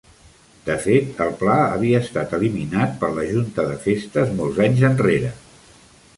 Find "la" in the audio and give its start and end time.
3.19-3.27